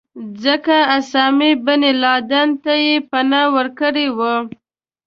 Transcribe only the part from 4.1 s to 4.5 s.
وه.